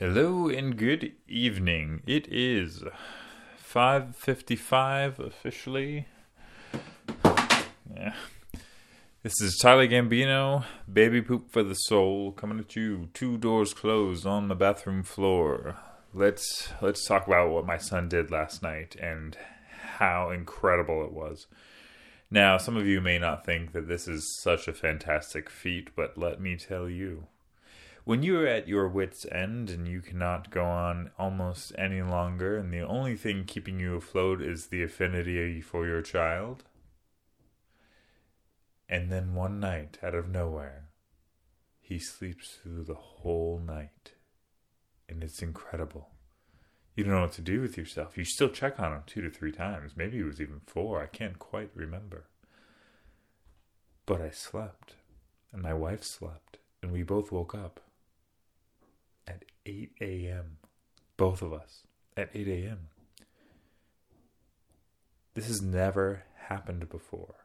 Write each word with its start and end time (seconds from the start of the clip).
Hello 0.00 0.48
and 0.48 0.76
good 0.76 1.12
evening. 1.26 2.02
It 2.06 2.28
is 2.28 2.84
5:55 3.56 5.18
officially. 5.18 6.06
Yeah. 7.92 8.14
This 9.24 9.40
is 9.40 9.58
Tyler 9.60 9.88
Gambino, 9.88 10.64
Baby 10.90 11.20
Poop 11.20 11.50
for 11.50 11.64
the 11.64 11.74
Soul, 11.74 12.30
coming 12.30 12.60
at 12.60 12.76
you, 12.76 13.08
two 13.12 13.38
doors 13.38 13.74
closed 13.74 14.24
on 14.24 14.46
the 14.46 14.54
bathroom 14.54 15.02
floor. 15.02 15.74
Let's 16.14 16.72
let's 16.80 17.04
talk 17.04 17.26
about 17.26 17.50
what 17.50 17.66
my 17.66 17.76
son 17.76 18.08
did 18.08 18.30
last 18.30 18.62
night 18.62 18.94
and 19.00 19.36
how 19.96 20.30
incredible 20.30 21.02
it 21.04 21.12
was. 21.12 21.48
Now, 22.30 22.56
some 22.56 22.76
of 22.76 22.86
you 22.86 23.00
may 23.00 23.18
not 23.18 23.44
think 23.44 23.72
that 23.72 23.88
this 23.88 24.06
is 24.06 24.40
such 24.44 24.68
a 24.68 24.72
fantastic 24.72 25.50
feat, 25.50 25.90
but 25.96 26.16
let 26.16 26.40
me 26.40 26.56
tell 26.56 26.88
you. 26.88 27.26
When 28.08 28.22
you 28.22 28.40
are 28.40 28.46
at 28.46 28.66
your 28.66 28.88
wits' 28.88 29.26
end 29.30 29.68
and 29.68 29.86
you 29.86 30.00
cannot 30.00 30.50
go 30.50 30.64
on 30.64 31.10
almost 31.18 31.74
any 31.76 32.00
longer, 32.00 32.56
and 32.56 32.72
the 32.72 32.80
only 32.80 33.16
thing 33.16 33.44
keeping 33.44 33.78
you 33.78 33.96
afloat 33.96 34.40
is 34.40 34.68
the 34.68 34.82
affinity 34.82 35.60
for 35.60 35.86
your 35.86 36.00
child, 36.00 36.64
and 38.88 39.12
then 39.12 39.34
one 39.34 39.60
night, 39.60 39.98
out 40.02 40.14
of 40.14 40.26
nowhere, 40.26 40.88
he 41.82 41.98
sleeps 41.98 42.56
through 42.62 42.84
the 42.84 42.94
whole 42.94 43.60
night. 43.62 44.14
And 45.06 45.22
it's 45.22 45.42
incredible. 45.42 46.08
You 46.96 47.04
don't 47.04 47.12
know 47.12 47.20
what 47.20 47.32
to 47.32 47.42
do 47.42 47.60
with 47.60 47.76
yourself. 47.76 48.16
You 48.16 48.24
still 48.24 48.48
check 48.48 48.80
on 48.80 48.90
him 48.90 49.02
two 49.04 49.20
to 49.20 49.28
three 49.28 49.52
times. 49.52 49.98
Maybe 49.98 50.20
it 50.20 50.24
was 50.24 50.40
even 50.40 50.62
four. 50.66 51.02
I 51.02 51.08
can't 51.08 51.38
quite 51.38 51.72
remember. 51.74 52.24
But 54.06 54.22
I 54.22 54.30
slept, 54.30 54.94
and 55.52 55.60
my 55.60 55.74
wife 55.74 56.04
slept, 56.04 56.56
and 56.82 56.90
we 56.90 57.02
both 57.02 57.30
woke 57.30 57.54
up 57.54 57.82
at 59.28 59.44
8 59.66 59.92
a.m. 60.00 60.56
Both 61.16 61.42
of 61.42 61.52
us 61.52 61.82
at 62.16 62.30
8 62.34 62.48
a.m. 62.48 62.78
This 65.34 65.46
has 65.46 65.62
never 65.62 66.24
happened 66.48 66.88
before. 66.88 67.36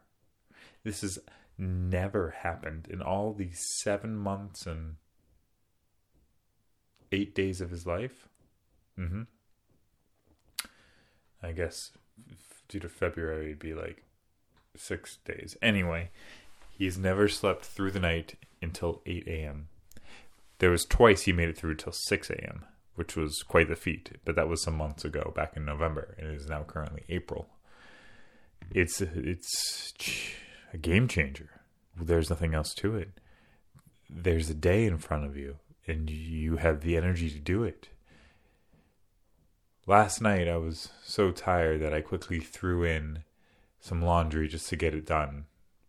This 0.83 1.01
has 1.01 1.19
never 1.57 2.31
happened 2.39 2.87
in 2.89 3.01
all 3.01 3.33
these 3.33 3.59
seven 3.59 4.15
months 4.15 4.65
and 4.65 4.95
eight 7.11 7.35
days 7.35 7.61
of 7.61 7.69
his 7.69 7.85
life. 7.85 8.27
Mm-hmm. 8.99 9.23
I 11.43 11.51
guess 11.51 11.91
due 12.67 12.79
to 12.79 12.89
February, 12.89 13.47
it'd 13.47 13.59
be 13.59 13.73
like 13.73 14.03
six 14.75 15.17
days. 15.25 15.55
Anyway, 15.61 16.09
he's 16.71 16.97
never 16.97 17.27
slept 17.27 17.65
through 17.65 17.91
the 17.91 17.99
night 17.99 18.35
until 18.61 19.01
8 19.05 19.27
a.m. 19.27 19.67
There 20.63 20.71
was 20.71 20.85
twice 20.85 21.23
he 21.23 21.33
made 21.33 21.49
it 21.49 21.57
through 21.57 21.75
till 21.75 21.91
6 21.91 22.29
a.m., 22.29 22.63
which 22.95 23.17
was 23.17 23.43
quite 23.43 23.67
the 23.67 23.75
feat, 23.75 24.11
but 24.23 24.37
that 24.37 24.47
was 24.47 24.63
some 24.63 24.77
months 24.77 25.03
ago, 25.03 25.33
back 25.35 25.57
in 25.57 25.65
November, 25.65 26.15
and 26.17 26.29
it 26.29 26.35
is 26.35 26.47
now 26.47 26.63
currently 26.63 27.03
April. 27.09 27.49
It's 28.71 29.01
it's 29.01 29.93
a 30.71 30.77
game 30.77 31.09
changer. 31.09 31.49
There's 31.99 32.29
nothing 32.29 32.53
else 32.53 32.73
to 32.75 32.95
it. 32.95 33.09
There's 34.09 34.49
a 34.49 34.53
day 34.53 34.85
in 34.85 34.99
front 34.99 35.25
of 35.25 35.35
you, 35.35 35.57
and 35.85 36.09
you 36.09 36.55
have 36.55 36.79
the 36.79 36.95
energy 36.95 37.29
to 37.29 37.39
do 37.39 37.65
it. 37.65 37.89
Last 39.85 40.21
night, 40.21 40.47
I 40.47 40.55
was 40.55 40.91
so 41.03 41.31
tired 41.31 41.81
that 41.81 41.93
I 41.93 41.99
quickly 41.99 42.39
threw 42.39 42.85
in 42.85 43.25
some 43.81 44.01
laundry 44.01 44.47
just 44.47 44.69
to 44.69 44.77
get 44.77 44.93
it 44.93 45.05
done 45.05 45.43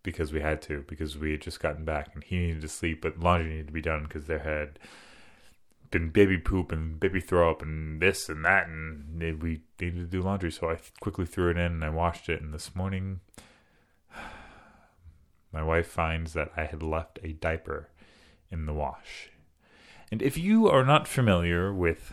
because 0.05 0.33
we 0.33 0.41
had 0.41 0.63
to, 0.63 0.85
because 0.87 1.19
we 1.19 1.33
had 1.33 1.41
just 1.41 1.59
gotten 1.59 1.85
back 1.85 2.11
and 2.15 2.23
he 2.23 2.39
needed 2.39 2.61
to 2.61 2.69
sleep, 2.69 3.03
but 3.03 3.19
laundry 3.19 3.51
needed 3.51 3.67
to 3.67 3.73
be 3.73 3.81
done 3.81 4.05
because 4.05 4.27
there 4.27 4.39
had 4.39 4.79
been 5.91 6.11
baby 6.11 6.39
poop 6.39 6.71
and 6.71 7.01
baby 7.01 7.21
throw 7.21 7.51
up 7.51 7.63
and 7.63 8.01
this 8.01 8.29
and 8.29 8.45
that, 8.45 8.69
and 8.69 9.43
we 9.43 9.63
needed 9.81 9.99
to 9.99 10.05
do 10.05 10.23
laundry. 10.23 10.53
So 10.53 10.71
I 10.71 10.79
quickly 11.01 11.27
threw 11.27 11.51
it 11.51 11.57
in 11.57 11.73
and 11.73 11.85
I 11.85 11.89
washed 11.89 12.29
it. 12.29 12.41
And 12.41 12.55
this 12.55 12.77
morning, 12.77 13.21
my 15.53 15.63
wife 15.63 15.89
finds 15.89 16.35
that 16.35 16.53
I 16.57 16.65
had 16.67 16.83
left 16.83 17.19
a 17.25 17.33
diaper 17.33 17.89
in 18.51 18.67
the 18.67 18.75
wash. 18.75 19.31
And 20.13 20.21
if 20.21 20.37
you 20.37 20.69
are 20.69 20.85
not 20.85 21.09
familiar 21.09 21.73
with 21.73 22.13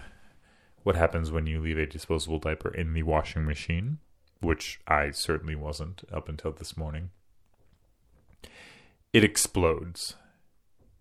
what 0.84 0.96
happens 0.96 1.30
when 1.30 1.46
you 1.46 1.62
leave 1.62 1.78
a 1.78 1.86
disposable 1.86 2.40
diaper 2.40 2.74
in 2.74 2.94
the 2.94 3.04
washing 3.04 3.46
machine, 3.46 4.00
which 4.40 4.80
I 4.88 5.12
certainly 5.12 5.56
wasn't 5.56 6.04
up 6.12 6.30
until 6.30 6.52
this 6.52 6.76
morning, 6.78 7.12
it 9.14 9.24
explodes. 9.24 10.16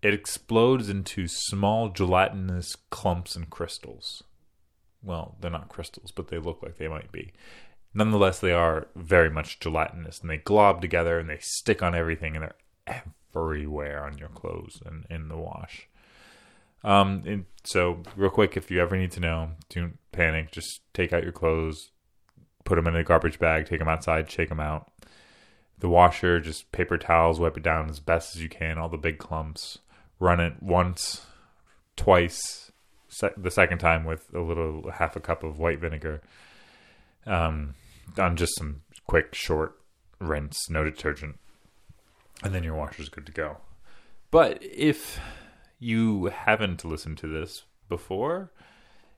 It 0.01 0.13
explodes 0.13 0.89
into 0.89 1.27
small 1.27 1.89
gelatinous 1.89 2.75
clumps 2.89 3.35
and 3.35 3.49
crystals. 3.49 4.23
Well, 5.03 5.35
they're 5.39 5.51
not 5.51 5.69
crystals, 5.69 6.11
but 6.11 6.27
they 6.29 6.37
look 6.37 6.61
like 6.61 6.77
they 6.77 6.87
might 6.87 7.11
be. 7.11 7.33
Nonetheless, 7.93 8.39
they 8.39 8.53
are 8.53 8.87
very 8.95 9.29
much 9.29 9.59
gelatinous 9.59 10.19
and 10.19 10.29
they 10.29 10.37
glob 10.37 10.81
together 10.81 11.19
and 11.19 11.29
they 11.29 11.39
stick 11.39 11.83
on 11.83 11.93
everything 11.93 12.35
and 12.35 12.43
they're 12.43 13.03
everywhere 13.33 14.05
on 14.05 14.17
your 14.17 14.29
clothes 14.29 14.81
and 14.85 15.05
in 15.09 15.27
the 15.27 15.37
wash. 15.37 15.87
Um, 16.83 17.23
and 17.25 17.45
so 17.63 18.01
real 18.15 18.29
quick, 18.29 18.57
if 18.57 18.71
you 18.71 18.81
ever 18.81 18.97
need 18.97 19.11
to 19.11 19.19
know, 19.19 19.51
don't 19.69 19.97
panic. 20.11 20.51
Just 20.51 20.81
take 20.93 21.13
out 21.13 21.23
your 21.23 21.31
clothes, 21.31 21.91
put 22.63 22.75
them 22.75 22.87
in 22.87 22.95
a 22.95 23.03
garbage 23.03 23.39
bag, 23.39 23.65
take 23.65 23.79
them 23.79 23.87
outside, 23.87 24.29
shake 24.31 24.49
them 24.49 24.59
out. 24.59 24.91
The 25.81 25.89
washer, 25.89 26.39
just 26.39 26.71
paper 26.71 26.97
towels, 26.97 27.39
wipe 27.39 27.57
it 27.57 27.63
down 27.63 27.89
as 27.89 27.99
best 27.99 28.35
as 28.35 28.41
you 28.41 28.49
can, 28.49 28.77
all 28.77 28.87
the 28.87 28.97
big 28.97 29.17
clumps. 29.17 29.79
Run 30.19 30.39
it 30.39 30.61
once, 30.61 31.25
twice, 31.95 32.71
the 33.35 33.51
second 33.51 33.79
time 33.79 34.05
with 34.05 34.31
a 34.33 34.39
little 34.39 34.91
half 34.91 35.15
a 35.15 35.19
cup 35.19 35.43
of 35.43 35.57
white 35.57 35.79
vinegar. 35.79 36.21
Um, 37.25 37.73
on 38.17 38.35
just 38.37 38.55
some 38.57 38.83
quick, 39.07 39.33
short 39.33 39.79
rinse, 40.19 40.69
no 40.69 40.83
detergent, 40.83 41.39
and 42.43 42.53
then 42.53 42.63
your 42.63 42.75
washer's 42.75 43.09
good 43.09 43.25
to 43.25 43.31
go. 43.31 43.57
But 44.29 44.59
if 44.61 45.19
you 45.79 46.25
haven't 46.25 46.85
listened 46.85 47.17
to 47.19 47.27
this 47.27 47.63
before, 47.89 48.51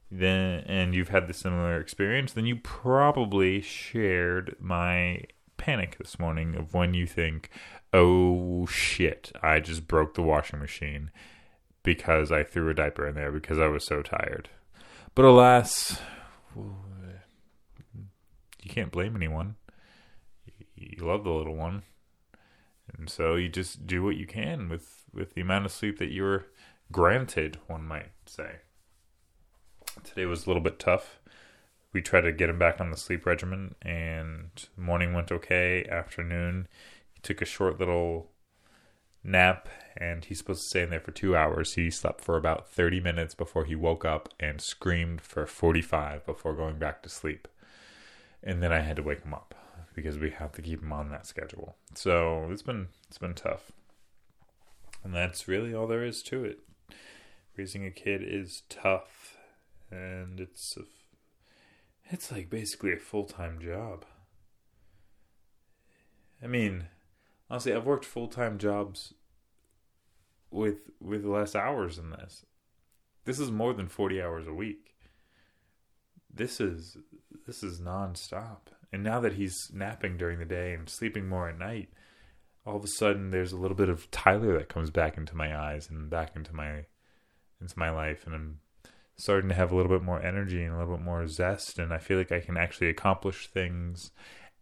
then 0.09 0.63
and 0.65 0.95
you've 0.95 1.09
had 1.09 1.27
the 1.27 1.33
similar 1.33 1.79
experience, 1.79 2.31
then 2.31 2.45
you 2.45 2.55
probably 2.55 3.61
shared 3.61 4.55
my 4.59 5.23
panic 5.57 5.97
this 5.97 6.19
morning 6.19 6.55
of 6.55 6.73
when 6.73 6.93
you 6.93 7.07
think, 7.07 7.49
"Oh 7.91 8.65
shit, 8.65 9.31
I 9.41 9.59
just 9.59 9.87
broke 9.87 10.13
the 10.13 10.21
washing 10.21 10.59
machine 10.59 11.11
because 11.83 12.31
I 12.31 12.43
threw 12.43 12.69
a 12.69 12.73
diaper 12.73 13.07
in 13.07 13.15
there 13.15 13.31
because 13.31 13.59
I 13.59 13.67
was 13.67 13.85
so 13.85 14.01
tired." 14.01 14.49
But 15.15 15.25
alas, 15.25 16.01
you 16.55 18.69
can't 18.69 18.91
blame 18.91 19.15
anyone. 19.15 19.55
You 20.75 21.05
love 21.05 21.23
the 21.23 21.31
little 21.31 21.55
one. 21.55 21.83
And 22.97 23.09
so 23.09 23.35
you 23.35 23.49
just 23.49 23.87
do 23.87 24.03
what 24.03 24.17
you 24.17 24.25
can 24.25 24.69
with, 24.69 25.05
with 25.13 25.33
the 25.33 25.41
amount 25.41 25.65
of 25.65 25.71
sleep 25.71 25.99
that 25.99 26.11
you're 26.11 26.47
granted, 26.91 27.59
one 27.67 27.85
might 27.85 28.11
say. 28.25 28.57
Today 30.03 30.25
was 30.25 30.45
a 30.45 30.49
little 30.49 30.61
bit 30.61 30.79
tough. 30.79 31.19
We 31.93 32.01
tried 32.01 32.21
to 32.21 32.31
get 32.31 32.49
him 32.49 32.57
back 32.57 32.81
on 32.81 32.89
the 32.89 32.97
sleep 32.97 33.25
regimen, 33.25 33.75
and 33.81 34.49
morning 34.75 35.13
went 35.13 35.31
okay. 35.31 35.85
Afternoon, 35.85 36.67
he 37.13 37.21
took 37.21 37.41
a 37.41 37.45
short 37.45 37.79
little 37.79 38.31
nap, 39.23 39.69
and 39.95 40.25
he's 40.25 40.39
supposed 40.39 40.63
to 40.63 40.69
stay 40.69 40.81
in 40.81 40.89
there 40.89 40.99
for 40.99 41.11
two 41.11 41.35
hours. 41.35 41.75
He 41.75 41.91
slept 41.91 42.21
for 42.21 42.35
about 42.35 42.67
30 42.67 42.99
minutes 42.99 43.35
before 43.35 43.65
he 43.65 43.75
woke 43.75 44.03
up 44.03 44.29
and 44.39 44.59
screamed 44.59 45.21
for 45.21 45.45
45 45.45 46.25
before 46.25 46.55
going 46.55 46.79
back 46.79 47.03
to 47.03 47.09
sleep. 47.09 47.47
And 48.41 48.61
then 48.61 48.73
I 48.73 48.79
had 48.79 48.95
to 48.97 49.03
wake 49.03 49.21
him 49.21 49.33
up 49.33 49.53
because 49.93 50.17
we 50.17 50.31
have 50.31 50.51
to 50.53 50.61
keep 50.61 50.81
him 50.81 50.91
on 50.91 51.09
that 51.09 51.27
schedule. 51.27 51.75
So 51.93 52.49
it's 52.51 52.63
been 52.63 52.87
it's 53.07 53.19
been 53.19 53.35
tough. 53.35 53.71
And 55.03 55.13
that's 55.13 55.47
really 55.47 55.73
all 55.73 55.87
there 55.87 56.03
is 56.03 56.23
to 56.23 56.43
it. 56.43 56.59
Raising 57.55 57.85
a 57.85 57.91
kid 57.91 58.23
is 58.23 58.63
tough 58.67 59.37
and 59.91 60.39
it's 60.39 60.75
a, 60.77 60.81
it's 62.13 62.31
like 62.31 62.49
basically 62.49 62.93
a 62.93 62.97
full-time 62.97 63.59
job. 63.59 64.05
I 66.41 66.47
mean, 66.47 66.85
honestly, 67.49 67.73
I've 67.73 67.85
worked 67.85 68.05
full-time 68.05 68.59
jobs 68.59 69.13
with 70.51 70.91
with 71.01 71.25
less 71.25 71.55
hours 71.55 71.97
than 71.97 72.11
this. 72.11 72.45
This 73.25 73.39
is 73.39 73.49
more 73.49 73.73
than 73.73 73.87
40 73.87 74.21
hours 74.21 74.47
a 74.47 74.53
week. 74.53 74.93
This 76.31 76.61
is 76.61 76.97
this 77.47 77.63
is 77.63 77.81
nonstop. 77.81 78.67
And 78.91 79.03
now 79.03 79.19
that 79.21 79.33
he's 79.33 79.71
napping 79.73 80.17
during 80.17 80.37
the 80.37 80.45
day 80.45 80.73
and 80.73 80.87
sleeping 80.87 81.27
more 81.27 81.49
at 81.49 81.57
night, 81.57 81.89
all 82.63 82.75
of 82.75 82.83
a 82.83 82.87
sudden 82.87 83.31
there's 83.31 83.51
a 83.53 83.57
little 83.57 83.75
bit 83.75 83.89
of 83.89 84.11
Tyler 84.11 84.55
that 84.59 84.69
comes 84.69 84.91
back 84.91 85.17
into 85.17 85.35
my 85.35 85.57
eyes 85.57 85.89
and 85.89 86.11
back 86.11 86.35
into 86.35 86.53
my 86.53 86.85
into 87.59 87.79
my 87.79 87.89
life 87.89 88.27
and 88.27 88.35
I'm 88.35 88.59
starting 89.15 89.49
to 89.49 89.55
have 89.55 89.71
a 89.71 89.75
little 89.75 89.91
bit 89.91 90.03
more 90.03 90.21
energy 90.21 90.63
and 90.63 90.73
a 90.73 90.77
little 90.77 90.97
bit 90.97 91.05
more 91.05 91.27
zest 91.27 91.79
and 91.79 91.93
I 91.93 91.99
feel 91.99 92.17
like 92.17 92.31
I 92.31 92.39
can 92.39 92.57
actually 92.57 92.89
accomplish 92.89 93.47
things 93.47 94.11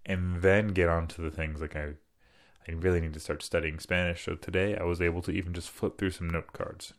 and 0.05 0.41
then 0.41 0.69
get 0.69 0.89
on 0.89 1.07
to 1.07 1.21
the 1.21 1.31
things 1.31 1.61
like 1.61 1.75
I 1.75 1.93
I 2.67 2.73
really 2.73 3.01
need 3.01 3.13
to 3.13 3.19
start 3.19 3.41
studying 3.41 3.79
Spanish. 3.79 4.23
So 4.23 4.35
today 4.35 4.77
I 4.77 4.83
was 4.83 5.01
able 5.01 5.21
to 5.23 5.31
even 5.31 5.53
just 5.53 5.69
flip 5.69 5.97
through 5.97 6.11
some 6.11 6.29
note 6.29 6.53
cards. 6.53 6.93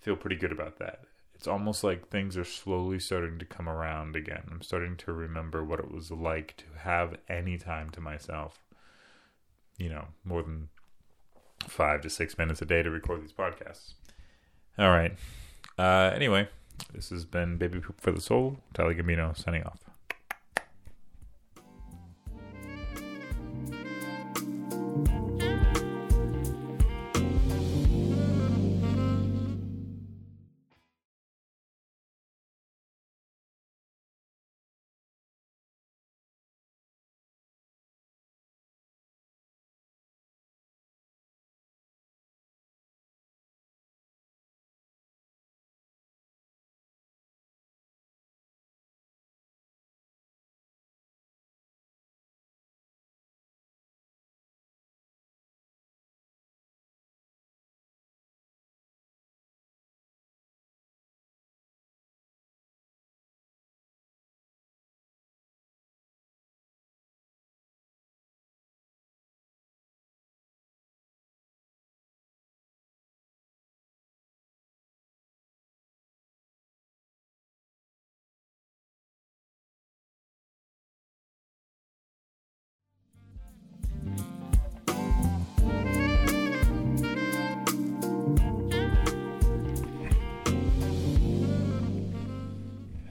Feel 0.00 0.16
pretty 0.16 0.36
good 0.36 0.52
about 0.52 0.78
that. 0.78 1.00
it's 1.34 1.48
almost 1.48 1.84
like 1.84 2.08
things 2.08 2.36
are 2.36 2.44
slowly 2.44 2.98
starting 2.98 3.38
to 3.38 3.44
come 3.44 3.68
around 3.68 4.16
again. 4.16 4.42
I'm 4.50 4.62
starting 4.62 4.96
to 4.98 5.12
remember 5.12 5.64
what 5.64 5.80
it 5.80 5.90
was 5.90 6.10
like 6.10 6.56
to 6.58 6.64
have 6.80 7.16
any 7.28 7.58
time 7.58 7.90
to 7.90 8.00
myself. 8.00 8.64
You 9.78 9.88
know, 9.90 10.06
more 10.24 10.42
than 10.42 10.68
five 11.60 12.00
to 12.02 12.10
six 12.10 12.38
minutes 12.38 12.62
a 12.62 12.64
day 12.64 12.82
to 12.82 12.90
record 12.90 13.22
these 13.22 13.32
podcasts. 13.32 13.94
All 14.78 14.90
right. 14.90 15.16
Uh, 15.78 16.10
anyway, 16.14 16.48
this 16.92 17.10
has 17.10 17.24
been 17.24 17.56
Baby 17.56 17.80
Poop 17.80 18.00
for 18.00 18.12
the 18.12 18.20
Soul. 18.20 18.58
Tyler 18.74 18.94
Gambino 18.94 19.36
signing 19.36 19.64
off. 19.64 19.87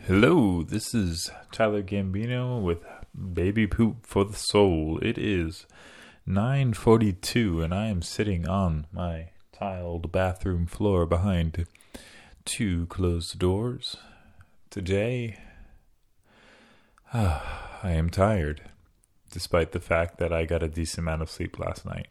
Hello, 0.07 0.63
this 0.63 0.95
is 0.95 1.29
Tyler 1.51 1.83
Gambino 1.83 2.61
with 2.61 2.79
Baby 3.33 3.67
Poop 3.67 4.05
for 4.05 4.23
the 4.23 4.37
Soul. 4.37 4.99
It 5.01 5.17
is 5.17 5.65
9:42 6.25 7.61
and 7.61 7.73
I 7.73 7.87
am 7.87 8.01
sitting 8.01 8.47
on 8.47 8.87
my 8.93 9.31
tiled 9.51 10.09
bathroom 10.13 10.65
floor 10.65 11.05
behind 11.05 11.67
two 12.45 12.85
closed 12.85 13.37
doors. 13.37 13.97
Today 14.69 15.39
ah, 17.13 17.77
I 17.83 17.91
am 17.91 18.09
tired 18.09 18.61
despite 19.29 19.73
the 19.73 19.81
fact 19.81 20.19
that 20.19 20.31
I 20.31 20.45
got 20.45 20.63
a 20.63 20.69
decent 20.69 20.99
amount 20.99 21.23
of 21.23 21.29
sleep 21.29 21.59
last 21.59 21.85
night. 21.85 22.07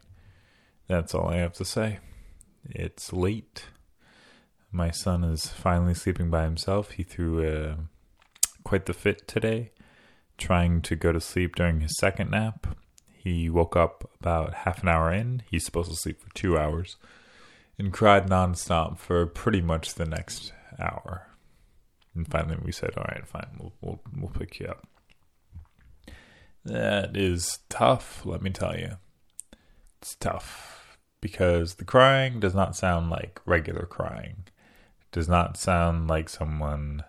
That's 0.87 1.15
all 1.15 1.29
I 1.29 1.37
have 1.37 1.53
to 1.53 1.65
say. 1.65 1.97
It's 2.63 3.11
late 3.11 3.65
my 4.71 4.91
son 4.91 5.23
is 5.23 5.47
finally 5.47 5.93
sleeping 5.93 6.29
by 6.29 6.43
himself. 6.43 6.91
He 6.91 7.03
threw 7.03 7.47
uh, 7.47 7.75
quite 8.63 8.85
the 8.85 8.93
fit 8.93 9.27
today, 9.27 9.71
trying 10.37 10.81
to 10.83 10.95
go 10.95 11.11
to 11.11 11.21
sleep 11.21 11.55
during 11.55 11.81
his 11.81 11.97
second 11.97 12.31
nap. 12.31 12.75
He 13.07 13.49
woke 13.49 13.75
up 13.75 14.09
about 14.19 14.53
half 14.53 14.83
an 14.83 14.89
hour 14.89 15.11
in. 15.11 15.43
He's 15.49 15.65
supposed 15.65 15.89
to 15.89 15.97
sleep 15.97 16.21
for 16.21 16.33
two 16.33 16.57
hours 16.57 16.97
and 17.77 17.93
cried 17.93 18.27
nonstop 18.27 18.97
for 18.97 19.25
pretty 19.25 19.61
much 19.61 19.93
the 19.93 20.05
next 20.05 20.53
hour. 20.79 21.27
And 22.15 22.27
finally, 22.27 22.57
we 22.63 22.71
said, 22.71 22.91
"All 22.97 23.05
right, 23.07 23.27
fine, 23.27 23.57
we'll 23.59 23.73
we'll, 23.81 23.99
we'll 24.15 24.31
pick 24.31 24.59
you 24.59 24.67
up." 24.67 24.87
That 26.65 27.15
is 27.15 27.59
tough, 27.69 28.25
let 28.25 28.41
me 28.41 28.49
tell 28.49 28.77
you. 28.77 28.97
It's 30.01 30.15
tough 30.15 30.97
because 31.21 31.75
the 31.75 31.85
crying 31.85 32.39
does 32.39 32.53
not 32.53 32.75
sound 32.75 33.09
like 33.09 33.39
regular 33.45 33.85
crying 33.85 34.45
does 35.11 35.27
not 35.29 35.57
sound 35.57 36.07
like 36.07 36.29
someone 36.29 37.03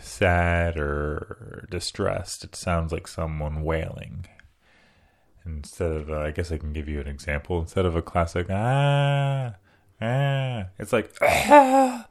sad 0.00 0.76
or 0.76 1.66
distressed. 1.70 2.44
It 2.44 2.56
sounds 2.56 2.92
like 2.92 3.06
someone 3.06 3.62
wailing. 3.62 4.26
Instead 5.46 5.92
of, 5.92 6.10
uh, 6.10 6.20
I 6.20 6.30
guess 6.30 6.52
I 6.52 6.58
can 6.58 6.72
give 6.72 6.88
you 6.88 7.00
an 7.00 7.06
example. 7.08 7.60
Instead 7.60 7.86
of 7.86 7.96
a 7.96 8.02
classic 8.02 8.48
ah, 8.50 9.54
ah, 10.00 10.64
it's 10.78 10.92
like 10.92 11.14
ah, 11.22 12.06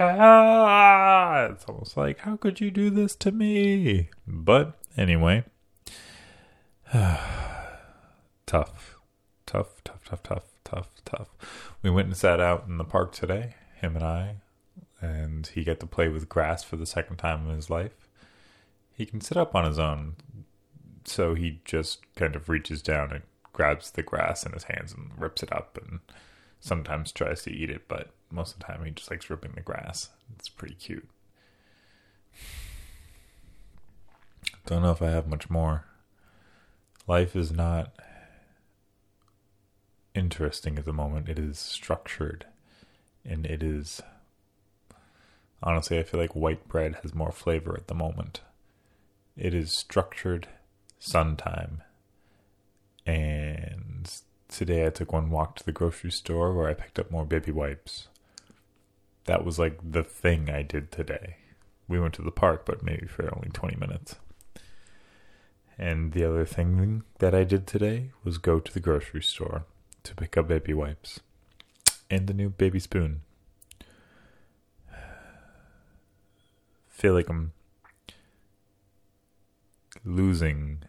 ah. 0.00 1.44
It's 1.46 1.64
almost 1.66 1.96
like, 1.96 2.18
how 2.20 2.36
could 2.36 2.60
you 2.60 2.70
do 2.70 2.90
this 2.90 3.14
to 3.16 3.30
me? 3.30 4.10
But 4.26 4.78
anyway, 4.96 5.44
tough, 6.92 7.38
tough, 8.46 8.98
tough, 9.84 10.04
tough, 10.04 10.22
tough 10.22 10.51
tough, 10.72 10.90
tough. 11.04 11.28
We 11.82 11.90
went 11.90 12.08
and 12.08 12.16
sat 12.16 12.40
out 12.40 12.64
in 12.66 12.78
the 12.78 12.84
park 12.84 13.12
today, 13.12 13.54
him 13.80 13.96
and 13.96 14.04
I, 14.04 14.36
and 15.00 15.46
he 15.46 15.64
got 15.64 15.80
to 15.80 15.86
play 15.86 16.08
with 16.08 16.28
grass 16.28 16.62
for 16.62 16.76
the 16.76 16.86
second 16.86 17.16
time 17.16 17.48
in 17.48 17.56
his 17.56 17.70
life. 17.70 18.08
He 18.94 19.06
can 19.06 19.20
sit 19.20 19.36
up 19.36 19.54
on 19.54 19.64
his 19.64 19.78
own, 19.78 20.16
so 21.04 21.34
he 21.34 21.60
just 21.64 22.00
kind 22.14 22.36
of 22.36 22.48
reaches 22.48 22.82
down 22.82 23.10
and 23.10 23.22
grabs 23.52 23.90
the 23.90 24.02
grass 24.02 24.46
in 24.46 24.52
his 24.52 24.64
hands 24.64 24.92
and 24.92 25.10
rips 25.18 25.42
it 25.42 25.52
up 25.52 25.78
and 25.82 26.00
sometimes 26.60 27.12
tries 27.12 27.42
to 27.42 27.50
eat 27.50 27.70
it, 27.70 27.88
but 27.88 28.10
most 28.30 28.54
of 28.54 28.60
the 28.60 28.66
time 28.66 28.84
he 28.84 28.90
just 28.90 29.10
likes 29.10 29.28
ripping 29.28 29.52
the 29.54 29.60
grass. 29.60 30.10
It's 30.38 30.48
pretty 30.48 30.74
cute. 30.74 31.08
Don't 34.66 34.82
know 34.82 34.92
if 34.92 35.02
I 35.02 35.10
have 35.10 35.26
much 35.26 35.50
more. 35.50 35.84
Life 37.08 37.34
is 37.34 37.50
not 37.50 37.92
interesting 40.14 40.78
at 40.78 40.84
the 40.84 40.92
moment. 40.92 41.28
It 41.28 41.38
is 41.38 41.58
structured 41.58 42.46
and 43.24 43.46
it 43.46 43.62
is 43.62 44.00
honestly 45.62 45.98
I 45.98 46.02
feel 46.02 46.20
like 46.20 46.34
white 46.34 46.68
bread 46.68 46.96
has 47.02 47.14
more 47.14 47.32
flavor 47.32 47.74
at 47.76 47.88
the 47.88 47.94
moment. 47.94 48.40
It 49.36 49.54
is 49.54 49.76
structured 49.76 50.48
sun 50.98 51.36
time. 51.36 51.82
And 53.06 54.10
today 54.48 54.86
I 54.86 54.90
took 54.90 55.12
one 55.12 55.30
walk 55.30 55.56
to 55.56 55.64
the 55.64 55.72
grocery 55.72 56.12
store 56.12 56.54
where 56.54 56.68
I 56.68 56.74
picked 56.74 56.98
up 56.98 57.10
more 57.10 57.24
baby 57.24 57.50
wipes. 57.50 58.08
That 59.24 59.44
was 59.44 59.58
like 59.58 59.78
the 59.82 60.04
thing 60.04 60.50
I 60.50 60.62
did 60.62 60.90
today. 60.90 61.36
We 61.88 61.98
went 61.98 62.14
to 62.14 62.22
the 62.22 62.30
park, 62.30 62.64
but 62.64 62.82
maybe 62.82 63.06
for 63.06 63.34
only 63.34 63.50
20 63.50 63.76
minutes. 63.76 64.16
And 65.78 66.12
the 66.12 66.24
other 66.24 66.44
thing 66.44 67.02
that 67.18 67.34
I 67.34 67.44
did 67.44 67.66
today 67.66 68.10
was 68.22 68.38
go 68.38 68.60
to 68.60 68.72
the 68.72 68.80
grocery 68.80 69.22
store 69.22 69.64
to 70.04 70.14
pick 70.14 70.36
up 70.36 70.48
baby 70.48 70.74
wipes 70.74 71.20
and 72.10 72.26
the 72.26 72.34
new 72.34 72.50
baby 72.50 72.78
spoon. 72.78 73.22
Feel 76.88 77.14
like 77.14 77.28
I'm 77.28 77.52
losing 80.04 80.82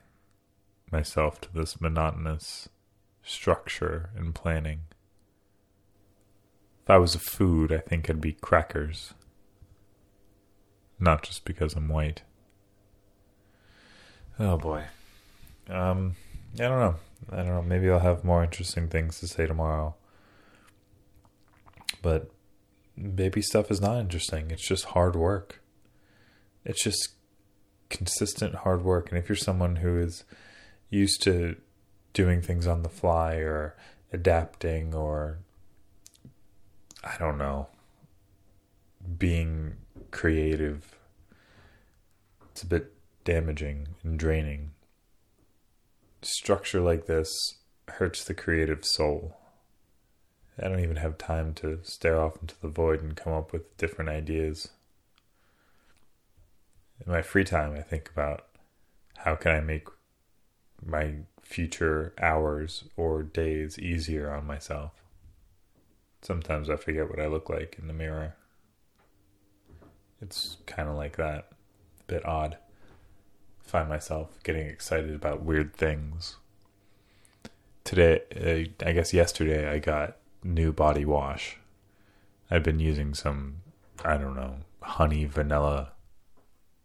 myself 0.91 1.39
to 1.41 1.53
this 1.53 1.79
monotonous 1.81 2.69
structure 3.23 4.09
and 4.15 4.35
planning. 4.35 4.81
If 6.83 6.89
I 6.89 6.97
was 6.97 7.15
a 7.15 7.19
food, 7.19 7.71
I 7.71 7.77
think 7.77 8.09
I'd 8.09 8.19
be 8.19 8.33
crackers. 8.33 9.13
Not 10.99 11.23
just 11.23 11.45
because 11.45 11.75
I'm 11.75 11.87
white. 11.87 12.23
Oh 14.39 14.57
boy. 14.57 14.83
Um, 15.69 16.15
I 16.55 16.63
don't 16.63 16.79
know. 16.79 16.95
I 17.31 17.37
don't 17.37 17.47
know. 17.47 17.61
Maybe 17.61 17.89
I'll 17.89 17.99
have 17.99 18.23
more 18.23 18.43
interesting 18.43 18.87
things 18.87 19.19
to 19.19 19.27
say 19.27 19.47
tomorrow. 19.47 19.95
But 22.01 22.29
baby 23.15 23.41
stuff 23.41 23.71
is 23.71 23.81
not 23.81 23.99
interesting. 23.99 24.51
It's 24.51 24.67
just 24.67 24.85
hard 24.85 25.15
work. 25.15 25.61
It's 26.65 26.83
just 26.83 27.09
consistent 27.89 28.55
hard 28.55 28.83
work. 28.83 29.09
And 29.09 29.17
if 29.17 29.29
you're 29.29 29.35
someone 29.35 29.77
who 29.77 29.99
is 29.99 30.23
used 30.89 31.21
to 31.23 31.55
doing 32.13 32.41
things 32.41 32.67
on 32.67 32.83
the 32.83 32.89
fly 32.89 33.35
or 33.35 33.75
adapting 34.11 34.93
or, 34.93 35.39
I 37.03 37.17
don't 37.17 37.37
know, 37.37 37.67
being 39.17 39.75
creative, 40.11 40.95
it's 42.51 42.63
a 42.63 42.67
bit 42.67 42.93
damaging 43.23 43.87
and 44.03 44.19
draining 44.19 44.71
structure 46.25 46.81
like 46.81 47.05
this 47.05 47.29
hurts 47.87 48.23
the 48.23 48.33
creative 48.33 48.85
soul. 48.85 49.37
I 50.61 50.67
don't 50.67 50.79
even 50.79 50.97
have 50.97 51.17
time 51.17 51.53
to 51.55 51.79
stare 51.83 52.21
off 52.21 52.37
into 52.41 52.59
the 52.61 52.67
void 52.67 53.01
and 53.01 53.15
come 53.15 53.33
up 53.33 53.51
with 53.51 53.75
different 53.77 54.09
ideas. 54.09 54.69
In 57.05 57.11
my 57.11 57.21
free 57.21 57.43
time, 57.43 57.73
I 57.73 57.81
think 57.81 58.09
about 58.09 58.45
how 59.17 59.35
can 59.35 59.55
I 59.55 59.61
make 59.61 59.87
my 60.85 61.15
future 61.41 62.13
hours 62.21 62.85
or 62.95 63.23
days 63.23 63.79
easier 63.79 64.31
on 64.31 64.45
myself. 64.45 64.91
Sometimes 66.21 66.69
I 66.69 66.75
forget 66.77 67.09
what 67.09 67.19
I 67.19 67.27
look 67.27 67.49
like 67.49 67.77
in 67.79 67.87
the 67.87 67.93
mirror. 67.93 68.35
It's 70.21 70.57
kind 70.65 70.87
of 70.87 70.95
like 70.95 71.17
that. 71.17 71.49
A 71.99 72.03
bit 72.07 72.25
odd. 72.25 72.57
Find 73.73 73.89
myself 73.89 74.37
getting 74.43 74.67
excited 74.67 75.15
about 75.15 75.41
weird 75.41 75.73
things. 75.73 76.37
Today, 77.83 78.21
uh, 78.79 78.87
I 78.87 78.91
guess 78.91 79.15
yesterday, 79.15 79.67
I 79.67 79.79
got 79.79 80.17
new 80.43 80.71
body 80.71 81.05
wash. 81.05 81.57
I've 82.51 82.61
been 82.61 82.79
using 82.79 83.15
some, 83.15 83.63
I 84.05 84.17
don't 84.17 84.35
know, 84.35 84.57
honey 84.83 85.25
vanilla 85.25 85.93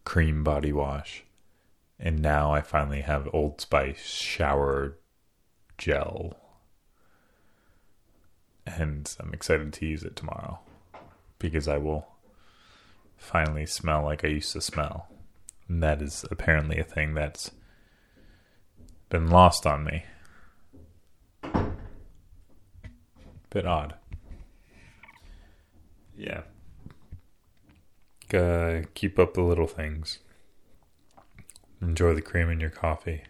cream 0.07 0.43
body 0.43 0.73
wash. 0.73 1.25
And 2.01 2.23
now 2.23 2.55
I 2.55 2.63
finally 2.63 3.03
have 3.03 3.29
Old 3.35 3.61
Spice 3.61 4.07
shower 4.07 4.97
gel. 5.77 6.39
And 8.65 9.15
I'm 9.21 9.35
excited 9.35 9.75
to 9.75 9.87
use 9.87 10.05
it 10.05 10.17
tomorrow 10.17 10.61
because 11.39 11.69
I 11.69 11.77
will 11.77 12.07
finally 13.19 13.67
smell 13.67 14.05
like 14.05 14.25
I 14.25 14.29
used 14.29 14.53
to 14.53 14.63
smell. 14.63 15.11
And 15.69 15.83
that 15.83 16.01
is 16.01 16.25
apparently 16.31 16.79
a 16.79 16.85
thing 16.85 17.15
that's 17.15 17.51
been 19.11 19.29
lost 19.29 19.67
on 19.67 19.85
me. 19.85 20.05
Bit 23.51 23.67
odd. 23.67 23.95
Yeah. 26.17 26.43
Uh, 28.33 28.83
keep 28.95 29.19
up 29.19 29.35
the 29.35 29.43
little 29.43 29.67
things. 29.67 30.19
Enjoy 31.81 32.15
the 32.15 32.23
cream 32.23 32.51
in 32.51 32.61
your 32.61 32.71
coffee. 32.71 33.23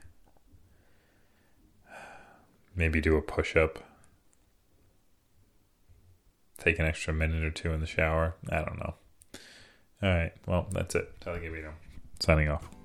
Maybe 2.75 3.01
do 3.01 3.17
a 3.17 3.23
push 3.23 3.57
up. 3.57 3.81
Take 6.59 6.79
an 6.79 6.87
extra 6.87 7.13
minute 7.13 7.45
or 7.45 7.51
two 7.51 7.73
in 7.73 7.81
the 7.81 7.87
shower. 7.87 8.35
I 8.49 8.57
don't 8.57 8.79
know. 8.79 8.95
All 10.03 10.09
right. 10.09 10.33
Well, 10.47 10.67
that's 10.73 10.95
it. 10.95 11.13
Signing 12.21 12.49
off. 12.49 12.78